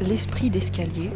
[0.00, 1.10] L'esprit d'escalier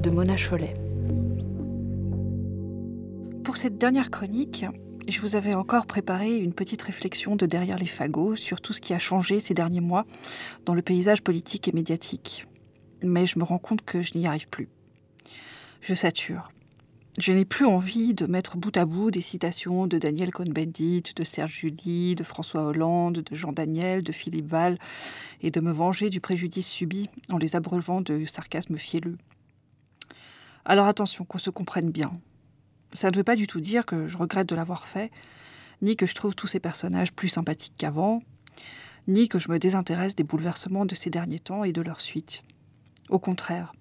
[0.00, 0.74] de Mona Cholet.
[3.42, 4.66] Pour cette dernière chronique,
[5.08, 8.80] je vous avais encore préparé une petite réflexion de derrière les fagots sur tout ce
[8.80, 10.06] qui a changé ces derniers mois
[10.66, 12.46] dans le paysage politique et médiatique.
[13.02, 14.68] Mais je me rends compte que je n'y arrive plus.
[15.80, 16.50] Je sature.
[17.18, 21.24] Je n'ai plus envie de mettre bout à bout des citations de Daniel Cohn-Bendit, de
[21.24, 24.78] Serge Julie, de François Hollande, de Jean Daniel, de Philippe Val,
[25.42, 29.18] et de me venger du préjudice subi en les abreuvant de sarcasme fielleux.
[30.64, 32.12] Alors attention, qu'on se comprenne bien.
[32.92, 35.10] Ça ne veut pas du tout dire que je regrette de l'avoir fait,
[35.82, 38.22] ni que je trouve tous ces personnages plus sympathiques qu'avant,
[39.08, 42.44] ni que je me désintéresse des bouleversements de ces derniers temps et de leur suite.
[43.08, 43.72] Au contraire,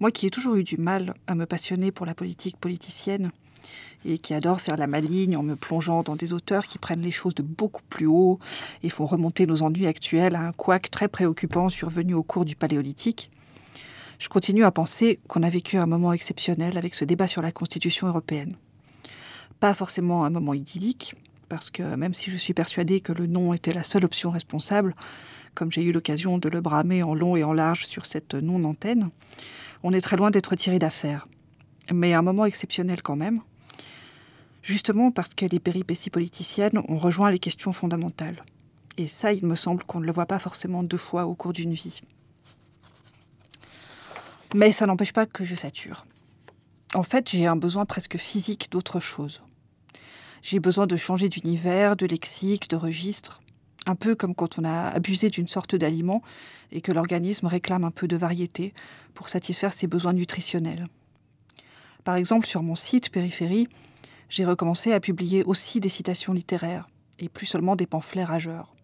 [0.00, 3.30] moi qui ai toujours eu du mal à me passionner pour la politique politicienne
[4.04, 7.10] et qui adore faire la maligne en me plongeant dans des auteurs qui prennent les
[7.10, 8.38] choses de beaucoup plus haut
[8.82, 12.56] et font remonter nos ennuis actuels à un couac très préoccupant survenu au cours du
[12.56, 13.30] Paléolithique,
[14.20, 17.52] je continue à penser qu'on a vécu un moment exceptionnel avec ce débat sur la
[17.52, 18.54] Constitution européenne.
[19.60, 21.14] Pas forcément un moment idyllique,
[21.50, 24.94] parce que même si je suis persuadée que le non était la seule option responsable,
[25.54, 29.10] comme j'ai eu l'occasion de le bramer en long et en large sur cette non-antenne,
[29.82, 31.26] on est très loin d'être tiré d'affaire.
[31.92, 33.40] Mais un moment exceptionnel quand même,
[34.62, 38.44] justement parce que les péripéties politiciennes ont rejoint les questions fondamentales.
[38.96, 41.52] Et ça, il me semble qu'on ne le voit pas forcément deux fois au cours
[41.52, 42.00] d'une vie.
[44.54, 46.06] Mais ça n'empêche pas que je sature.
[46.94, 49.42] En fait, j'ai un besoin presque physique d'autre chose.
[50.42, 53.40] J'ai besoin de changer d'univers, de lexique, de registre.
[53.86, 56.22] Un peu comme quand on a abusé d'une sorte d'aliment
[56.70, 58.74] et que l'organisme réclame un peu de variété
[59.14, 60.86] pour satisfaire ses besoins nutritionnels.
[62.04, 63.68] Par exemple, sur mon site Périphérie,
[64.28, 66.88] j'ai recommencé à publier aussi des citations littéraires
[67.18, 68.74] et plus seulement des pamphlets rageurs.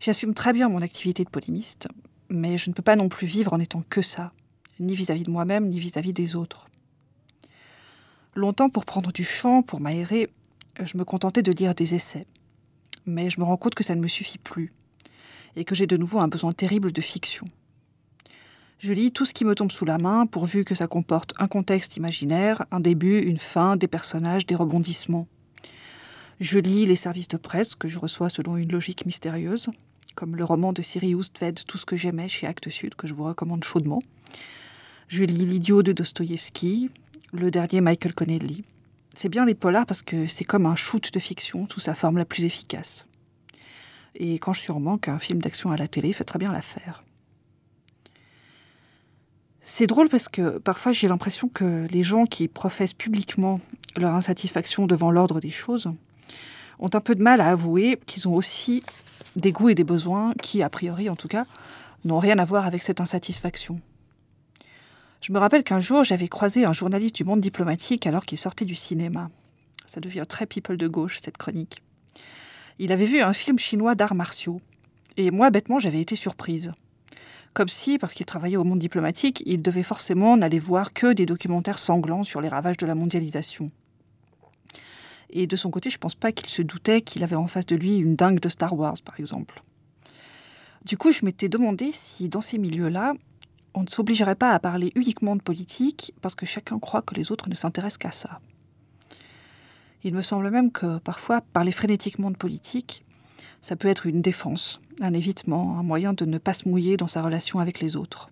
[0.00, 1.88] J'assume très bien mon activité de polémiste,
[2.28, 4.32] mais je ne peux pas non plus vivre en étant que ça,
[4.80, 6.68] ni vis-à-vis de moi-même, ni vis-à-vis des autres.
[8.38, 10.30] Longtemps, pour prendre du champ, pour m'aérer,
[10.80, 12.26] je me contentais de lire des essais
[13.08, 14.72] mais je me rends compte que ça ne me suffit plus,
[15.56, 17.46] et que j'ai de nouveau un besoin terrible de fiction.
[18.78, 21.48] Je lis tout ce qui me tombe sous la main, pourvu que ça comporte un
[21.48, 25.26] contexte imaginaire, un début, une fin, des personnages, des rebondissements.
[26.38, 29.68] Je lis les services de presse que je reçois selon une logique mystérieuse,
[30.14, 33.14] comme le roman de Siri Oustved Tout ce que j'aimais chez Actes Sud, que je
[33.14, 34.00] vous recommande chaudement.
[35.08, 36.90] Je lis L'idiot de Dostoïevski,
[37.32, 38.64] le dernier Michael Connelly,
[39.14, 42.18] c'est bien les polars parce que c'est comme un shoot de fiction sous sa forme
[42.18, 43.06] la plus efficace.
[44.14, 46.52] Et quand je suis en manque, un film d'action à la télé fait très bien
[46.52, 47.04] l'affaire.
[49.62, 53.60] C'est drôle parce que parfois j'ai l'impression que les gens qui professent publiquement
[53.96, 55.90] leur insatisfaction devant l'ordre des choses
[56.78, 58.82] ont un peu de mal à avouer qu'ils ont aussi
[59.36, 61.44] des goûts et des besoins qui, a priori en tout cas,
[62.04, 63.80] n'ont rien à voir avec cette insatisfaction.
[65.20, 68.64] Je me rappelle qu'un jour, j'avais croisé un journaliste du monde diplomatique alors qu'il sortait
[68.64, 69.30] du cinéma.
[69.86, 71.82] Ça devient très people de gauche, cette chronique.
[72.78, 74.60] Il avait vu un film chinois d'arts martiaux.
[75.16, 76.72] Et moi, bêtement, j'avais été surprise.
[77.52, 81.26] Comme si, parce qu'il travaillait au monde diplomatique, il devait forcément n'aller voir que des
[81.26, 83.70] documentaires sanglants sur les ravages de la mondialisation.
[85.30, 87.76] Et de son côté, je pense pas qu'il se doutait qu'il avait en face de
[87.76, 89.62] lui une dingue de Star Wars, par exemple.
[90.84, 93.14] Du coup, je m'étais demandé si, dans ces milieux-là,
[93.74, 97.30] on ne s'obligerait pas à parler uniquement de politique parce que chacun croit que les
[97.30, 98.40] autres ne s'intéressent qu'à ça.
[100.04, 103.04] Il me semble même que parfois, parler frénétiquement de politique,
[103.60, 107.08] ça peut être une défense, un évitement, un moyen de ne pas se mouiller dans
[107.08, 108.30] sa relation avec les autres.